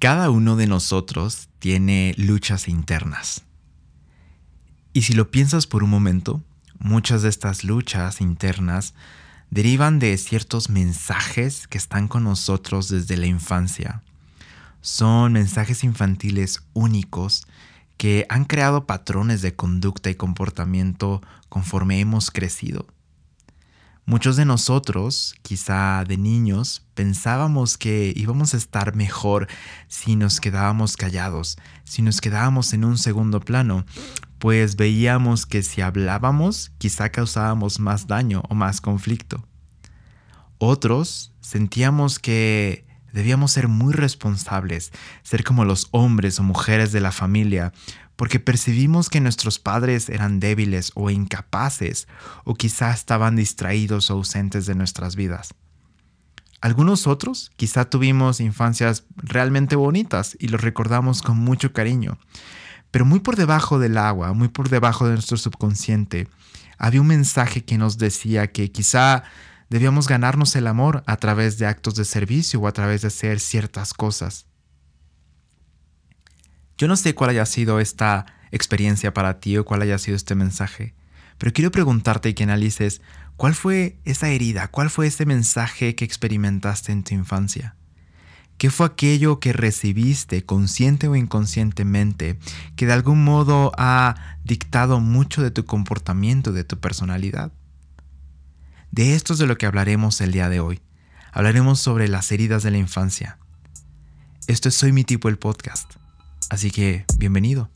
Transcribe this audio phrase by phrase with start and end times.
[0.00, 3.44] Cada uno de nosotros tiene luchas internas.
[4.94, 6.42] Y si lo piensas por un momento,
[6.78, 8.94] muchas de estas luchas internas
[9.50, 14.02] derivan de ciertos mensajes que están con nosotros desde la infancia.
[14.80, 17.46] Son mensajes infantiles únicos
[17.98, 21.20] que han creado patrones de conducta y comportamiento
[21.50, 22.86] conforme hemos crecido.
[24.10, 29.46] Muchos de nosotros, quizá de niños, pensábamos que íbamos a estar mejor
[29.86, 33.84] si nos quedábamos callados, si nos quedábamos en un segundo plano,
[34.40, 39.46] pues veíamos que si hablábamos quizá causábamos más daño o más conflicto.
[40.58, 44.92] Otros sentíamos que debíamos ser muy responsables,
[45.22, 47.72] ser como los hombres o mujeres de la familia,
[48.16, 52.06] porque percibimos que nuestros padres eran débiles o incapaces,
[52.44, 55.54] o quizá estaban distraídos o ausentes de nuestras vidas.
[56.60, 62.18] Algunos otros quizá tuvimos infancias realmente bonitas y los recordamos con mucho cariño,
[62.90, 66.28] pero muy por debajo del agua, muy por debajo de nuestro subconsciente,
[66.76, 69.22] había un mensaje que nos decía que quizá
[69.70, 73.40] debíamos ganarnos el amor a través de actos de servicio o a través de hacer
[73.40, 74.46] ciertas cosas.
[76.76, 80.34] Yo no sé cuál haya sido esta experiencia para ti o cuál haya sido este
[80.34, 80.94] mensaje,
[81.38, 83.00] pero quiero preguntarte y que analices
[83.36, 87.76] cuál fue esa herida, cuál fue ese mensaje que experimentaste en tu infancia.
[88.58, 92.38] ¿Qué fue aquello que recibiste consciente o inconscientemente
[92.76, 97.52] que de algún modo ha dictado mucho de tu comportamiento, de tu personalidad?
[98.90, 100.80] De esto es de lo que hablaremos el día de hoy.
[101.32, 103.38] Hablaremos sobre las heridas de la infancia.
[104.48, 105.94] Esto es Soy mi tipo el podcast.
[106.48, 107.70] Así que, bienvenido.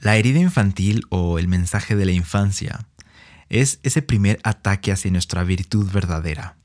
[0.00, 2.86] La herida infantil o el mensaje de la infancia
[3.50, 6.56] es ese primer ataque hacia nuestra virtud verdadera.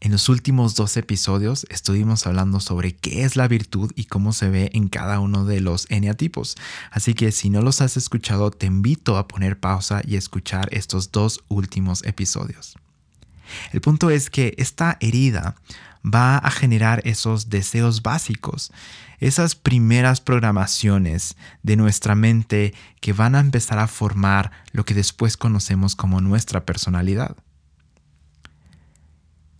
[0.00, 4.50] En los últimos dos episodios estuvimos hablando sobre qué es la virtud y cómo se
[4.50, 6.56] ve en cada uno de los eneatipos.
[6.90, 11.10] Así que si no los has escuchado, te invito a poner pausa y escuchar estos
[11.10, 12.76] dos últimos episodios.
[13.72, 15.56] El punto es que esta herida
[16.04, 18.72] va a generar esos deseos básicos,
[19.18, 25.36] esas primeras programaciones de nuestra mente que van a empezar a formar lo que después
[25.36, 27.36] conocemos como nuestra personalidad.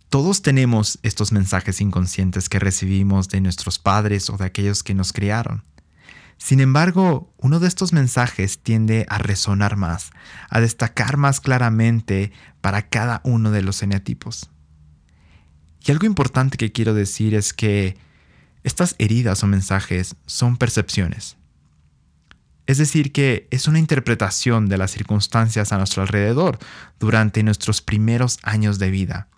[0.08, 5.12] Todos tenemos estos mensajes inconscientes que recibimos de nuestros padres o de aquellos que nos
[5.12, 5.64] criaron.
[6.38, 10.10] Sin embargo, uno de estos mensajes tiende a resonar más,
[10.48, 14.48] a destacar más claramente para cada uno de los eneatipos.
[15.88, 17.96] Y algo importante que quiero decir es que
[18.62, 21.38] estas heridas o mensajes son percepciones.
[22.66, 26.58] Es decir, que es una interpretación de las circunstancias a nuestro alrededor
[27.00, 29.28] durante nuestros primeros años de vida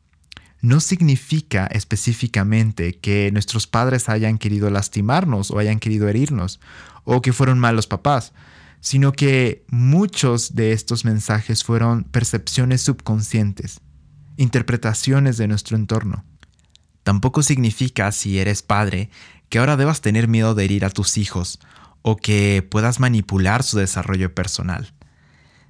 [0.63, 6.61] no significa específicamente que nuestros padres hayan querido lastimarnos o hayan querido herirnos
[7.05, 8.33] o que fueron malos papás,
[8.81, 13.81] sino que muchos de estos mensajes fueron percepciones subconscientes,
[14.37, 16.25] interpretaciones de nuestro entorno.
[17.03, 19.11] Tampoco significa, si eres padre,
[19.49, 21.59] que ahora debas tener miedo de herir a tus hijos
[22.03, 24.93] o que puedas manipular su desarrollo personal.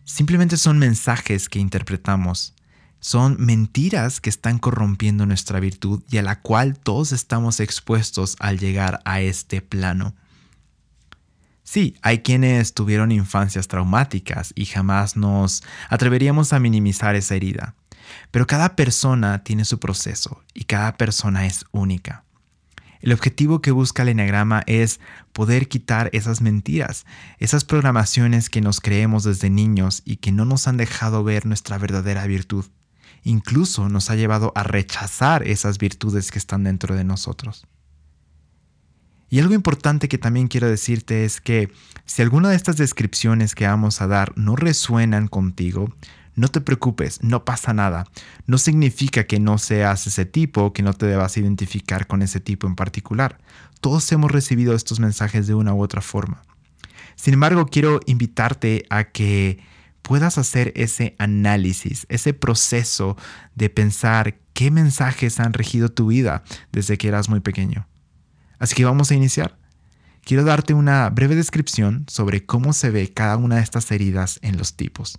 [0.05, 2.55] Simplemente son mensajes que interpretamos
[3.01, 8.59] son mentiras que están corrompiendo nuestra virtud y a la cual todos estamos expuestos al
[8.59, 10.15] llegar a este plano.
[11.63, 17.75] Sí, hay quienes tuvieron infancias traumáticas y jamás nos atreveríamos a minimizar esa herida,
[18.31, 22.25] pero cada persona tiene su proceso y cada persona es única.
[23.01, 25.01] El objetivo que busca el enagrama es
[25.33, 27.07] poder quitar esas mentiras,
[27.39, 31.79] esas programaciones que nos creemos desde niños y que no nos han dejado ver nuestra
[31.79, 32.67] verdadera virtud
[33.23, 37.67] incluso nos ha llevado a rechazar esas virtudes que están dentro de nosotros.
[39.29, 41.73] Y algo importante que también quiero decirte es que
[42.05, 45.95] si alguna de estas descripciones que vamos a dar no resuenan contigo,
[46.41, 48.07] no te preocupes, no pasa nada.
[48.47, 52.67] No significa que no seas ese tipo que no te debas identificar con ese tipo
[52.67, 53.39] en particular.
[53.81, 56.43] Todos hemos recibido estos mensajes de una u otra forma.
[57.15, 59.63] Sin embargo, quiero invitarte a que
[60.01, 63.19] puedas hacer ese análisis, ese proceso
[63.55, 66.43] de pensar qué mensajes han regido tu vida
[66.73, 67.87] desde que eras muy pequeño.
[68.59, 69.59] Así que vamos a iniciar.
[70.25, 74.57] Quiero darte una breve descripción sobre cómo se ve cada una de estas heridas en
[74.57, 75.19] los tipos.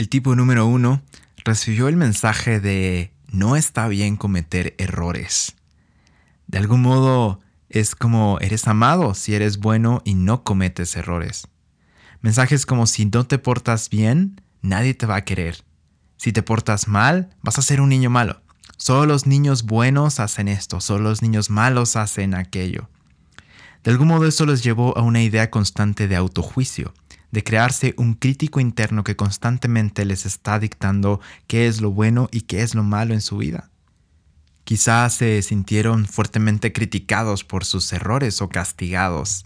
[0.00, 1.02] El tipo número uno
[1.44, 5.56] recibió el mensaje de no está bien cometer errores.
[6.46, 11.48] De algún modo es como eres amado si eres bueno y no cometes errores.
[12.22, 15.64] Mensajes como si no te portas bien, nadie te va a querer.
[16.16, 18.40] Si te portas mal, vas a ser un niño malo.
[18.78, 22.88] Solo los niños buenos hacen esto, solo los niños malos hacen aquello.
[23.84, 26.94] De algún modo eso los llevó a una idea constante de autojuicio,
[27.30, 32.42] de crearse un crítico interno que constantemente les está dictando qué es lo bueno y
[32.42, 33.70] qué es lo malo en su vida.
[34.64, 39.44] Quizás se sintieron fuertemente criticados por sus errores o castigados,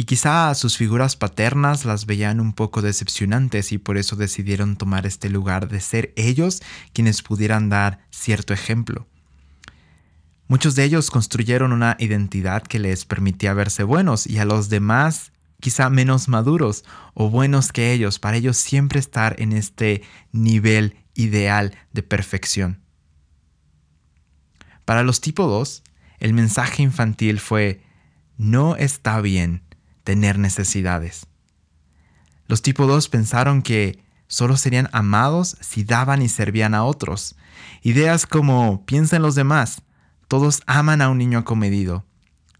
[0.00, 5.04] y quizá sus figuras paternas las veían un poco decepcionantes y por eso decidieron tomar
[5.04, 6.62] este lugar de ser ellos
[6.94, 9.06] quienes pudieran dar cierto ejemplo.
[10.48, 15.32] Muchos de ellos construyeron una identidad que les permitía verse buenos y a los demás
[15.60, 16.84] quizá menos maduros
[17.14, 20.02] o buenos que ellos, para ellos siempre estar en este
[20.32, 22.80] nivel ideal de perfección.
[24.84, 25.82] Para los tipo 2,
[26.18, 27.82] el mensaje infantil fue,
[28.36, 29.62] no está bien
[30.02, 31.26] tener necesidades.
[32.46, 37.36] Los tipo 2 pensaron que solo serían amados si daban y servían a otros.
[37.82, 39.82] Ideas como piensa en los demás,
[40.28, 42.04] todos aman a un niño acomedido,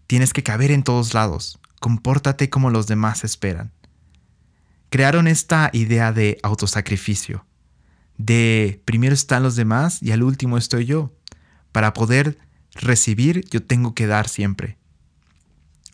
[0.07, 3.73] tienes que caber en todos lados, compórtate como los demás esperan.
[4.89, 7.45] Crearon esta idea de autosacrificio,
[8.17, 11.11] de primero están los demás y al último estoy yo.
[11.71, 12.37] Para poder
[12.75, 14.77] recibir yo tengo que dar siempre.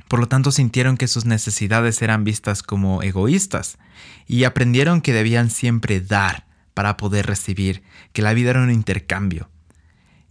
[0.09, 3.77] Por lo tanto, sintieron que sus necesidades eran vistas como egoístas
[4.25, 7.81] y aprendieron que debían siempre dar para poder recibir,
[8.11, 9.49] que la vida era un intercambio.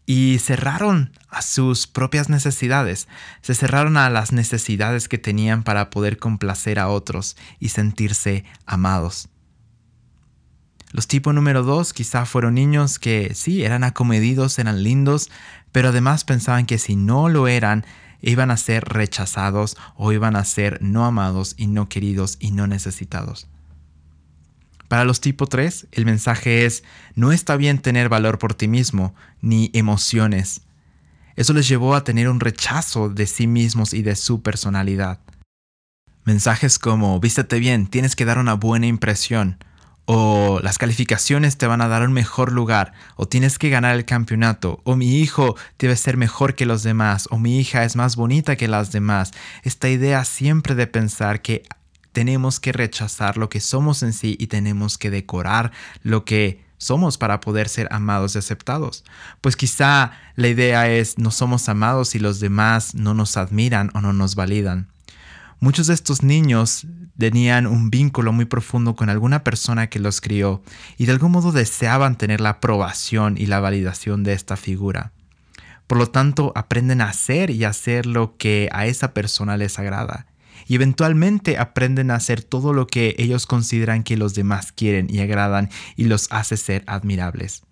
[0.07, 3.09] Y cerraron a sus propias necesidades,
[3.43, 9.29] se cerraron a las necesidades que tenían para poder complacer a otros y sentirse amados.
[10.93, 15.31] Los tipo número dos quizá fueron niños que sí, eran acomedidos, eran lindos,
[15.73, 17.85] pero además pensaban que si no lo eran,
[18.23, 22.67] iban a ser rechazados o iban a ser no amados y no queridos y no
[22.67, 23.49] necesitados.
[24.97, 26.83] Para los tipo 3, el mensaje es,
[27.15, 30.63] no está bien tener valor por ti mismo, ni emociones.
[31.35, 35.21] Eso les llevó a tener un rechazo de sí mismos y de su personalidad.
[36.25, 39.59] Mensajes como, vístete bien, tienes que dar una buena impresión,
[40.07, 44.07] o las calificaciones te van a dar un mejor lugar, o tienes que ganar el
[44.07, 48.17] campeonato, o mi hijo debe ser mejor que los demás, o mi hija es más
[48.17, 49.33] bonita que las demás.
[49.63, 51.65] Esta idea siempre de pensar que
[52.17, 55.71] tenemos que rechazar lo que somos en sí y tenemos que decorar
[56.03, 59.05] lo que somos para poder ser amados y aceptados.
[59.43, 64.01] Pues quizá la idea es no somos amados si los demás no nos admiran o
[64.01, 64.89] no nos validan.
[65.61, 66.87] Muchos de estos niños
[67.19, 70.63] tenían un vínculo muy profundo con alguna persona que los crió
[70.97, 75.13] y de algún modo deseaban tener la aprobación y la validación de esta figura.
[75.87, 80.25] Por lo tanto, aprenden a hacer y hacer lo que a esa persona les agrada.
[80.67, 85.21] Y eventualmente aprenden a hacer todo lo que ellos consideran que los demás quieren y
[85.21, 87.63] agradan y los hace ser admirables.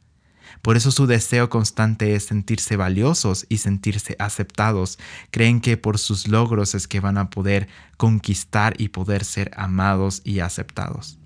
[0.62, 4.98] Por eso su deseo constante es sentirse valiosos y sentirse aceptados.
[5.30, 10.22] Creen que por sus logros es que van a poder conquistar y poder ser amados
[10.24, 11.18] y aceptados.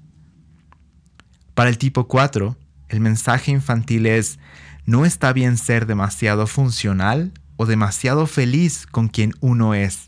[1.55, 2.57] Para el tipo 4,
[2.89, 4.39] el mensaje infantil es,
[4.87, 10.08] no está bien ser demasiado funcional o demasiado feliz con quien uno es.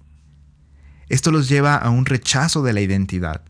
[1.11, 3.43] Esto los lleva a un rechazo de la identidad.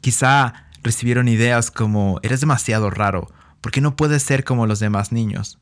[0.00, 3.28] Quizá recibieron ideas como, eres demasiado raro,
[3.60, 5.58] ¿Por qué no puedes ser como los demás niños?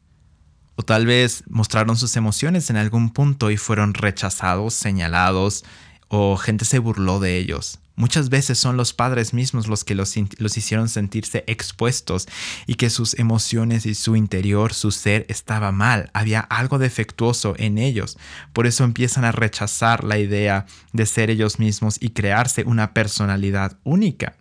[0.74, 5.64] O tal vez mostraron sus emociones en algún punto y fueron rechazados, señalados,
[6.08, 7.80] o gente se burló de ellos.
[7.96, 12.28] Muchas veces son los padres mismos los que los, los, hicieron sentirse expuestos
[12.66, 17.78] y que sus emociones y su interior, su ser estaba mal, había algo defectuoso en
[17.78, 18.18] ellos.
[18.52, 23.78] Por eso empiezan a rechazar la idea de ser ellos mismos y crearse una personalidad
[23.82, 24.36] única.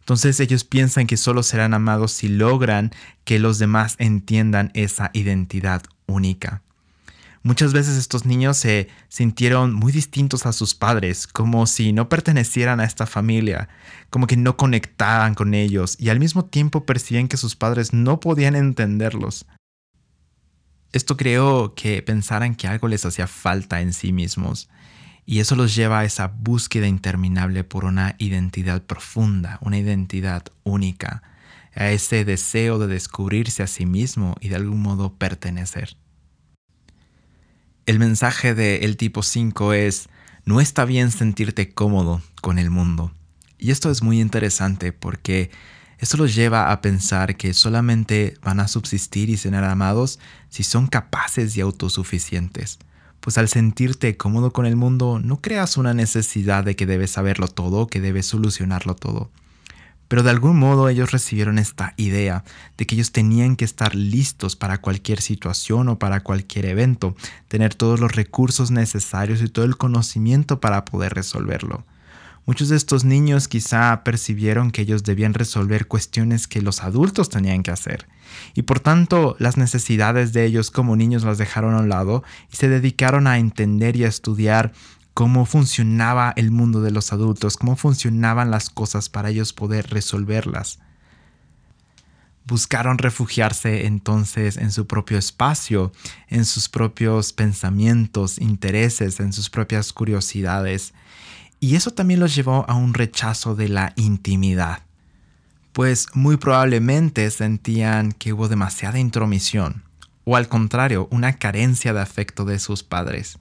[0.00, 2.90] Entonces ellos piensan que solo serán amados si logran
[3.24, 6.62] que los demás entiendan esa identidad única.
[7.42, 12.80] Muchas veces estos niños se sintieron muy distintos a sus padres, como si no pertenecieran
[12.80, 13.70] a esta familia,
[14.10, 18.20] como que no conectaban con ellos y al mismo tiempo percibían que sus padres no
[18.20, 19.46] podían entenderlos.
[20.92, 24.68] Esto creó que pensaran que algo les hacía falta en sí mismos
[25.24, 31.22] y eso los lleva a esa búsqueda interminable por una identidad profunda, una identidad única,
[31.74, 35.96] a ese deseo de descubrirse a sí mismo y de algún modo pertenecer.
[37.86, 40.08] El mensaje del tipo 5 es,
[40.44, 43.12] no está bien sentirte cómodo con el mundo.
[43.58, 45.50] Y esto es muy interesante porque
[46.00, 50.18] Esto los lleva a pensar que solamente van a subsistir y ser amados
[50.48, 52.78] si son capaces y autosuficientes.
[53.20, 57.48] Pues al sentirte cómodo con el mundo, no creas una necesidad de que debes saberlo
[57.48, 59.30] todo, que debes solucionarlo todo.
[60.10, 62.42] Pero de algún modo ellos recibieron esta idea
[62.76, 67.14] de que ellos tenían que estar listos para cualquier situación o para cualquier evento,
[67.46, 71.84] tener todos los recursos necesarios y todo el conocimiento para poder resolverlo.
[72.44, 77.62] Muchos de estos niños quizá percibieron que ellos debían resolver cuestiones que los adultos tenían
[77.62, 78.08] que hacer,
[78.54, 82.56] y por tanto las necesidades de ellos como niños las dejaron a un lado y
[82.56, 84.72] se dedicaron a entender y a estudiar
[85.14, 90.78] cómo funcionaba el mundo de los adultos, cómo funcionaban las cosas para ellos poder resolverlas.
[92.46, 95.92] Buscaron refugiarse entonces en su propio espacio,
[96.28, 100.94] en sus propios pensamientos, intereses, en sus propias curiosidades,
[101.60, 104.82] y eso también los llevó a un rechazo de la intimidad,
[105.72, 109.84] pues muy probablemente sentían que hubo demasiada intromisión,
[110.24, 113.38] o al contrario, una carencia de afecto de sus padres.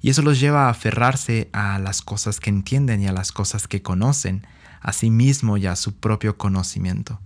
[0.00, 3.68] Y eso los lleva a aferrarse a las cosas que entienden y a las cosas
[3.68, 4.46] que conocen,
[4.80, 7.20] a sí mismo y a su propio conocimiento.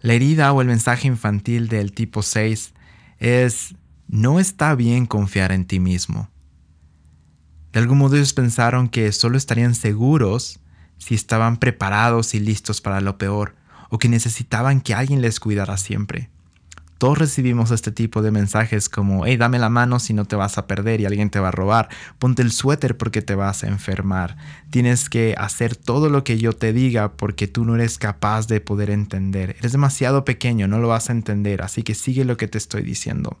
[0.00, 2.74] La herida o el mensaje infantil del tipo 6
[3.18, 3.74] es
[4.08, 6.30] no está bien confiar en ti mismo.
[7.72, 10.60] De algún modo ellos pensaron que solo estarían seguros
[10.98, 13.56] si estaban preparados y listos para lo peor,
[13.90, 16.30] o que necesitaban que alguien les cuidara siempre.
[16.98, 20.56] Todos recibimos este tipo de mensajes como, hey, dame la mano si no te vas
[20.56, 23.68] a perder y alguien te va a robar, ponte el suéter porque te vas a
[23.68, 24.36] enfermar,
[24.70, 28.62] tienes que hacer todo lo que yo te diga porque tú no eres capaz de
[28.62, 32.48] poder entender, eres demasiado pequeño, no lo vas a entender, así que sigue lo que
[32.48, 33.38] te estoy diciendo.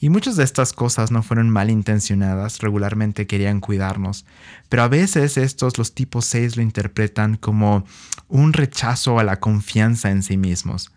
[0.00, 4.24] Y muchas de estas cosas no fueron malintencionadas, regularmente querían cuidarnos,
[4.68, 7.84] pero a veces estos, los tipos 6, lo interpretan como
[8.28, 10.90] un rechazo a la confianza en sí mismos.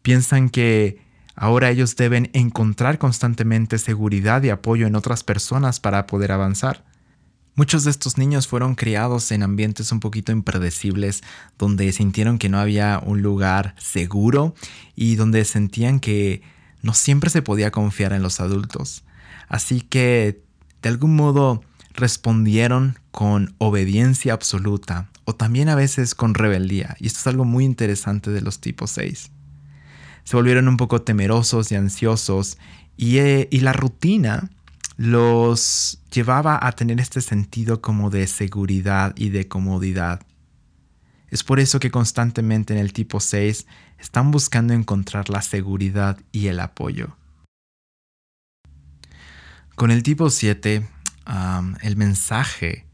[0.00, 1.07] Piensan que
[1.38, 6.84] ahora ellos deben encontrar constantemente seguridad y apoyo en otras personas para poder avanzar.
[7.54, 11.22] Muchos de estos niños fueron criados en ambientes un poquito impredecibles,
[11.58, 14.54] donde sintieron que no había un lugar seguro
[14.94, 16.42] y donde sentían que
[16.82, 19.02] no siempre se podía confiar en los adultos.
[19.48, 20.42] Así que,
[20.82, 21.62] de algún modo,
[21.94, 26.96] respondieron con obediencia absoluta o también a veces con rebeldía.
[27.00, 29.32] Y esto es algo muy interesante de los tipos 6.
[30.28, 32.58] Se volvieron un poco temerosos y ansiosos
[32.98, 34.50] y, eh, y la rutina
[34.98, 40.20] los llevaba a tener este sentido como de seguridad y de comodidad.
[41.28, 43.66] Es por eso que constantemente en el tipo 6
[43.98, 47.16] están buscando encontrar la seguridad y el apoyo.
[49.76, 50.86] Con el tipo 7,
[51.80, 52.84] el mensaje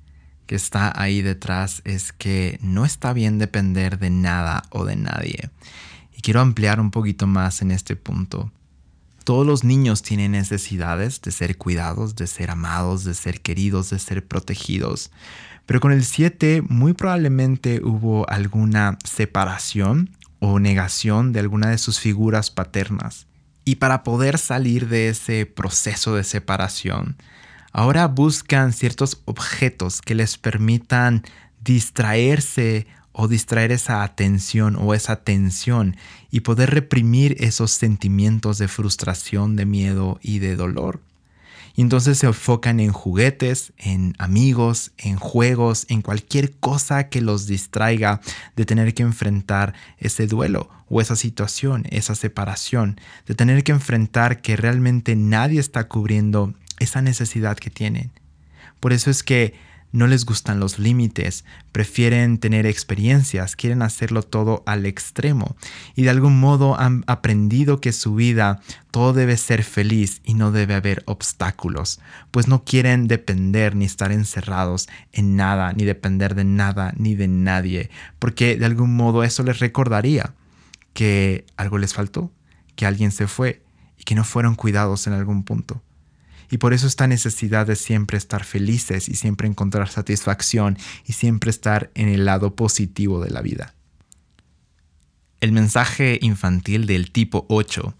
[0.46, 5.50] que está ahí detrás es que no está bien depender de nada o de nadie.
[6.24, 8.50] Quiero ampliar un poquito más en este punto.
[9.24, 13.98] Todos los niños tienen necesidades de ser cuidados, de ser amados, de ser queridos, de
[13.98, 15.10] ser protegidos.
[15.66, 22.00] Pero con el 7 muy probablemente hubo alguna separación o negación de alguna de sus
[22.00, 23.26] figuras paternas.
[23.66, 27.16] Y para poder salir de ese proceso de separación,
[27.70, 31.22] ahora buscan ciertos objetos que les permitan
[31.62, 35.96] distraerse o distraer esa atención o esa tensión
[36.30, 41.00] y poder reprimir esos sentimientos de frustración, de miedo y de dolor.
[41.76, 47.46] Y entonces se enfocan en juguetes, en amigos, en juegos, en cualquier cosa que los
[47.46, 48.20] distraiga
[48.56, 54.40] de tener que enfrentar ese duelo o esa situación, esa separación, de tener que enfrentar
[54.40, 58.10] que realmente nadie está cubriendo esa necesidad que tienen.
[58.78, 59.54] Por eso es que
[59.94, 65.54] no les gustan los límites, prefieren tener experiencias, quieren hacerlo todo al extremo
[65.94, 68.60] y de algún modo han aprendido que su vida
[68.90, 72.00] todo debe ser feliz y no debe haber obstáculos,
[72.32, 77.28] pues no quieren depender ni estar encerrados en nada, ni depender de nada ni de
[77.28, 80.34] nadie, porque de algún modo eso les recordaría
[80.92, 82.32] que algo les faltó,
[82.74, 83.62] que alguien se fue
[83.96, 85.80] y que no fueron cuidados en algún punto.
[86.50, 91.50] Y por eso esta necesidad de siempre estar felices y siempre encontrar satisfacción y siempre
[91.50, 93.74] estar en el lado positivo de la vida.
[95.40, 97.94] El mensaje infantil del tipo 8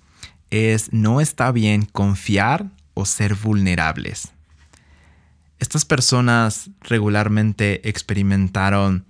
[0.50, 4.32] es no está bien confiar o ser vulnerables.
[5.58, 9.04] Estas personas regularmente experimentaron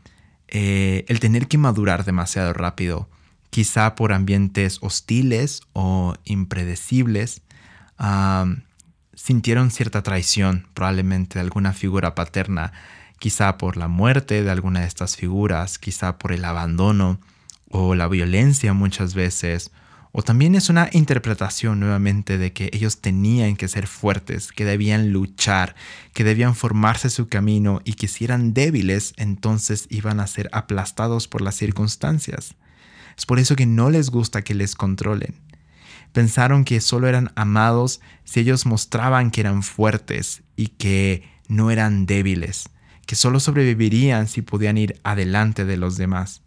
[0.49, 3.09] eh, el tener que madurar demasiado rápido,
[3.50, 7.43] quizá por ambientes hostiles o impredecibles,
[9.16, 12.73] sintieron cierta traición, probablemente de alguna figura paterna
[13.18, 17.18] quizá por la muerte de alguna de estas figuras, quizá por el abandono
[17.71, 19.71] o la violencia muchas veces,
[20.12, 25.11] o también es una interpretación nuevamente de que ellos tenían que ser fuertes, que debían
[25.11, 25.75] luchar,
[26.12, 31.26] que debían formarse su camino y que si eran débiles entonces iban a ser aplastados
[31.26, 32.54] por las circunstancias.
[33.18, 35.35] Es por eso que no les gusta que les controlen.
[36.14, 42.06] Pensaron que solo eran amados si ellos mostraban que eran fuertes y que no eran
[42.06, 42.68] débiles,
[43.04, 46.42] que solo sobrevivirían si podían ir adelante de los demás.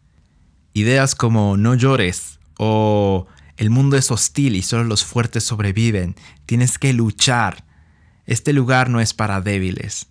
[0.72, 6.16] Ideas como no llores o el mundo es hostil y solo los fuertes sobreviven.
[6.46, 7.66] Tienes que luchar.
[8.26, 10.08] Este lugar no es para débiles.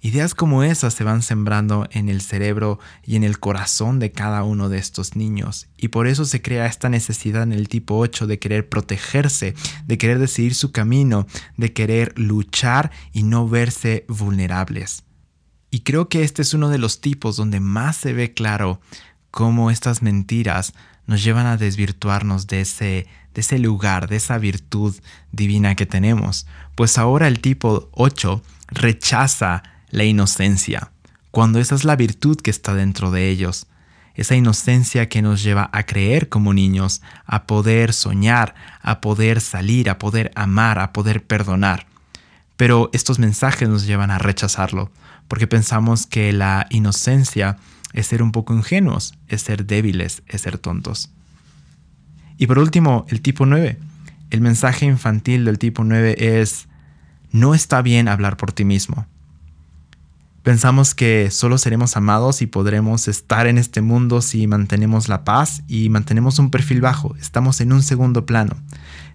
[0.00, 4.44] Ideas como esas se van sembrando en el cerebro y en el corazón de cada
[4.44, 5.66] uno de estos niños.
[5.76, 9.54] Y por eso se crea esta necesidad en el tipo 8 de querer protegerse,
[9.86, 11.26] de querer decidir su camino,
[11.56, 15.02] de querer luchar y no verse vulnerables.
[15.70, 18.80] Y creo que este es uno de los tipos donde más se ve claro
[19.32, 20.74] cómo estas mentiras
[21.06, 23.06] nos llevan a desvirtuarnos de ese,
[23.58, 24.94] lugar, de esa virtud
[25.32, 26.46] divina que tenemos.
[26.74, 30.90] Pues ahora el tipo 8 rechaza la inocencia,
[31.30, 33.66] cuando esa es la virtud que está dentro de ellos.
[34.14, 39.88] Esa inocencia que nos lleva a creer como niños, a poder soñar, a poder salir,
[39.88, 41.86] a poder amar, a poder perdonar.
[42.56, 44.90] Pero estos mensajes nos llevan a rechazarlo,
[45.28, 47.58] porque pensamos que la inocencia
[47.92, 51.10] es ser un poco ingenuos, es ser débiles, es ser tontos.
[52.36, 53.78] Y por último, el tipo 9.
[54.30, 56.68] El mensaje infantil del tipo 9 es,
[57.30, 59.06] no está bien hablar por ti mismo.
[60.48, 65.62] Pensamos que solo seremos amados y podremos estar en este mundo si mantenemos la paz
[65.68, 68.56] y mantenemos un perfil bajo, estamos en un segundo plano.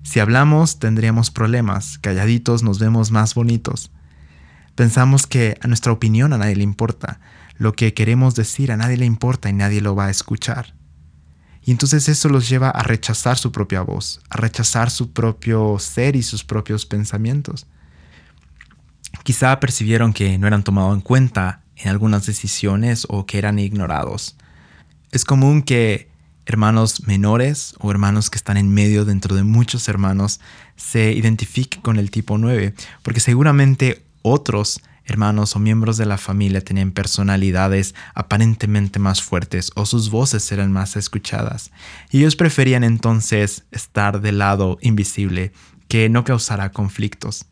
[0.03, 3.89] Si hablamos tendríamos problemas, calladitos nos vemos más bonitos.
[4.75, 7.19] Pensamos que a nuestra opinión a nadie le importa,
[7.57, 10.75] lo que queremos decir a nadie le importa y nadie lo va a escuchar.
[11.65, 16.15] Y entonces eso los lleva a rechazar su propia voz, a rechazar su propio ser
[16.15, 17.65] y sus propios pensamientos.
[19.23, 24.35] Quizá percibieron que no eran tomados en cuenta en algunas decisiones o que eran ignorados.
[25.11, 26.09] Es común que
[26.45, 30.39] hermanos menores o hermanos que están en medio dentro de muchos hermanos
[30.75, 36.61] se identifiquen con el tipo 9, porque seguramente otros hermanos o miembros de la familia
[36.61, 41.71] tenían personalidades aparentemente más fuertes o sus voces eran más escuchadas.
[42.09, 45.51] Y ellos preferían entonces estar del lado invisible
[45.87, 47.45] que no causara conflictos.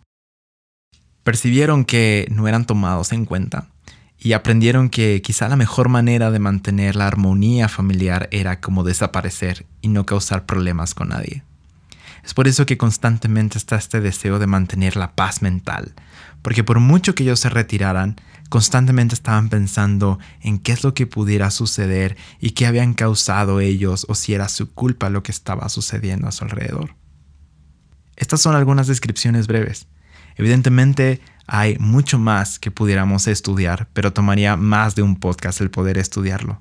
[1.24, 3.68] Percibieron que no eran tomados en cuenta
[4.20, 9.66] y aprendieron que quizá la mejor manera de mantener la armonía familiar era como desaparecer
[9.82, 11.44] y no causar problemas con nadie.
[12.24, 15.94] Es por eso que constantemente está este deseo de mantener la paz mental,
[16.44, 18.16] porque por mucho que ellos se retiraran,
[18.50, 24.06] constantemente estaban pensando en qué es lo que pudiera suceder y qué habían causado ellos
[24.08, 26.96] o si era su culpa lo que estaba sucediendo a su alrededor.
[28.18, 29.88] Estas son algunas descripciones breves.
[30.42, 36.00] Evidentemente hay mucho más que pudiéramos estudiar, pero tomaría más de un podcast el poder
[36.00, 36.60] estudiarlo.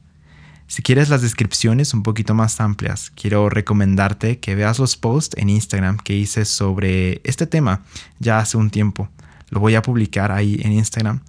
[0.66, 5.49] Si quieres las descripciones un poquito más amplias, quiero recomendarte que veas los posts en
[5.49, 7.83] Instagram que hice sobre este tema
[8.19, 9.09] ya hace un tiempo.
[9.49, 11.23] Lo voy a publicar ahí en Instagram.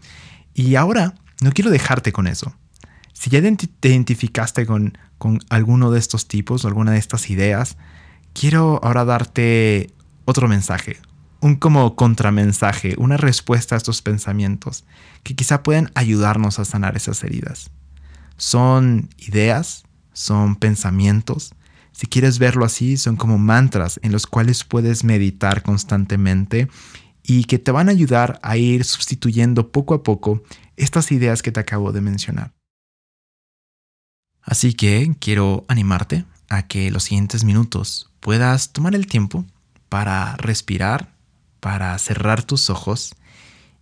[0.54, 2.54] Y ahora no quiero dejarte con eso.
[3.14, 7.78] Si ya te identificaste con, con alguno de estos tipos o alguna de estas ideas,
[8.34, 9.94] quiero ahora darte
[10.26, 10.98] otro mensaje,
[11.42, 14.86] un como contramensaje, una respuesta a estos pensamientos
[15.24, 17.72] que quizá pueden ayudarnos a sanar esas heridas.
[18.38, 21.54] Son ideas, son pensamientos.
[21.92, 26.70] Si quieres verlo así, son como mantras en los cuales puedes meditar constantemente
[27.24, 30.44] y que te van a ayudar a ir sustituyendo poco a poco
[30.78, 32.54] estas ideas que te acabo de mencionar.
[34.42, 39.46] Así que quiero animarte a que los siguientes minutos puedas tomar el tiempo
[39.90, 41.14] para respirar,
[41.62, 43.15] para cerrar tus ojos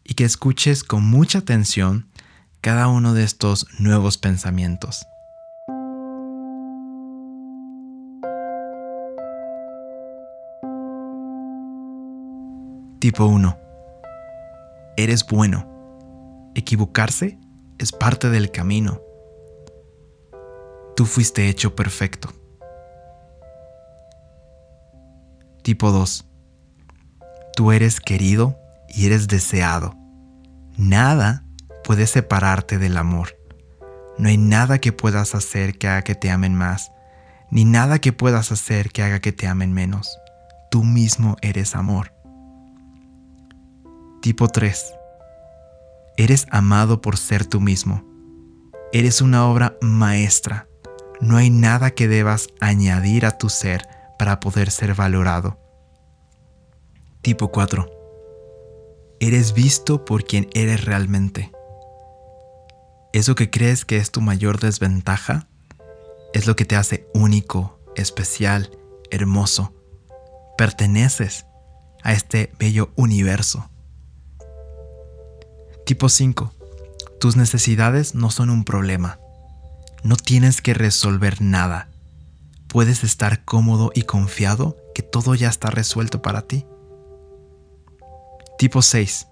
[0.04, 2.10] y que escuches con mucha atención
[2.62, 5.08] cada uno de estos nuevos pensamientos.
[13.00, 13.58] Tipo 1.
[14.98, 15.66] Eres bueno.
[16.54, 17.40] Equivocarse
[17.78, 19.02] es parte del camino.
[20.98, 22.34] Tú fuiste hecho perfecto.
[25.64, 26.29] Tipo 2.
[27.56, 28.58] Tú eres querido
[28.88, 29.96] y eres deseado.
[30.78, 31.44] Nada
[31.84, 33.38] puede separarte del amor.
[34.18, 36.92] No hay nada que puedas hacer que haga que te amen más,
[37.52, 40.18] ni nada que puedas hacer que haga que te amen menos.
[40.70, 42.14] Tú mismo eres amor.
[44.22, 44.94] Tipo 3.
[46.18, 48.04] Eres amado por ser tú mismo.
[48.92, 50.68] Eres una obra maestra.
[51.22, 55.58] No hay nada que debas añadir a tu ser para poder ser valorado.
[57.22, 57.90] Tipo 4.
[59.20, 61.52] Eres visto por quien eres realmente.
[63.12, 65.48] Eso que crees que es tu mayor desventaja
[66.34, 68.72] es lo que te hace único, especial,
[69.12, 69.74] hermoso.
[70.58, 71.46] Perteneces
[72.04, 73.70] a este bello universo.
[75.86, 76.54] Tipo 5.
[77.20, 79.20] Tus necesidades no son un problema.
[80.04, 81.90] No tienes que resolver nada.
[82.70, 86.66] Puedes estar cómodo y confiado que todo ya está resuelto para ti.
[88.60, 89.26] Tipo 6.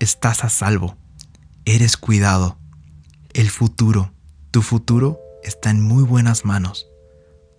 [0.00, 0.96] Estás a salvo.
[1.64, 2.58] Eres cuidado.
[3.32, 4.12] El futuro,
[4.50, 6.88] tu futuro, está en muy buenas manos.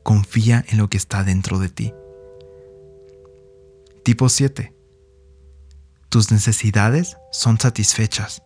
[0.04, 1.94] Confía en lo que está dentro de ti.
[4.04, 4.76] Tipo 7.
[6.10, 8.44] Tus necesidades son satisfechas.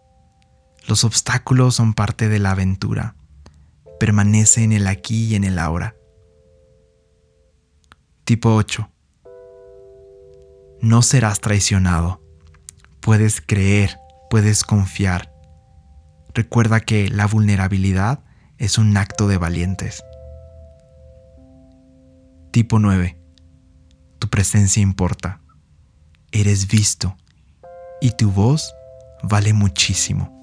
[0.88, 3.16] Los obstáculos son parte de la aventura.
[4.00, 5.96] Permanece en el aquí y en el ahora.
[8.24, 8.88] Tipo 8.
[10.82, 12.22] No serás traicionado.
[13.02, 13.98] Puedes creer,
[14.30, 15.34] puedes confiar.
[16.34, 18.24] Recuerda que la vulnerabilidad
[18.58, 20.04] es un acto de valientes.
[22.52, 23.22] Tipo 9.
[24.20, 25.42] Tu presencia importa.
[26.32, 27.18] Eres visto
[28.00, 28.74] y tu voz
[29.24, 30.36] vale muchísimo.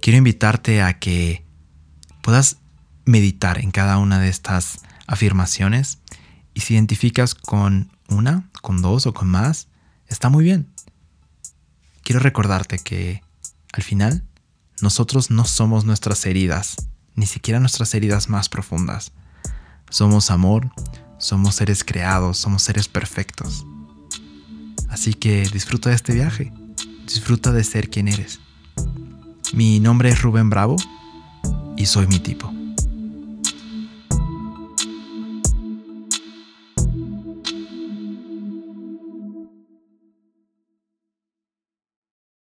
[0.00, 1.44] Quiero invitarte a que
[2.22, 2.58] puedas
[3.06, 6.00] meditar en cada una de estas afirmaciones
[6.52, 9.68] y si identificas con una, con dos o con más,
[10.08, 10.68] está muy bien.
[12.02, 13.22] Quiero recordarte que
[13.72, 14.24] al final
[14.82, 16.76] nosotros no somos nuestras heridas,
[17.14, 19.12] ni siquiera nuestras heridas más profundas.
[19.88, 20.70] Somos amor,
[21.18, 23.64] somos seres creados, somos seres perfectos.
[24.88, 26.52] Así que disfruta de este viaje,
[27.06, 28.40] disfruta de ser quien eres.
[29.52, 30.76] Mi nombre es Rubén Bravo
[31.76, 32.55] y soy mi tipo.